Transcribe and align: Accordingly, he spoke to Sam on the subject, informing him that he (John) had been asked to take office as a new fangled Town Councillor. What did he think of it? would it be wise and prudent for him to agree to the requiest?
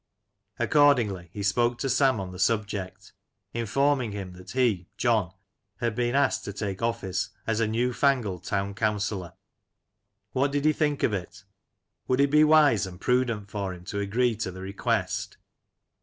Accordingly, 0.57 1.29
he 1.31 1.43
spoke 1.43 1.77
to 1.77 1.87
Sam 1.87 2.19
on 2.19 2.31
the 2.31 2.39
subject, 2.39 3.13
informing 3.53 4.13
him 4.13 4.33
that 4.33 4.49
he 4.49 4.87
(John) 4.97 5.31
had 5.77 5.93
been 5.93 6.15
asked 6.15 6.43
to 6.45 6.53
take 6.53 6.81
office 6.81 7.29
as 7.45 7.59
a 7.59 7.67
new 7.67 7.93
fangled 7.93 8.43
Town 8.43 8.73
Councillor. 8.73 9.33
What 10.31 10.51
did 10.51 10.65
he 10.65 10.73
think 10.73 11.03
of 11.03 11.13
it? 11.13 11.43
would 12.07 12.19
it 12.19 12.31
be 12.31 12.43
wise 12.43 12.87
and 12.87 12.99
prudent 12.99 13.51
for 13.51 13.75
him 13.75 13.85
to 13.85 13.99
agree 13.99 14.35
to 14.37 14.49
the 14.49 14.61
requiest? 14.61 15.37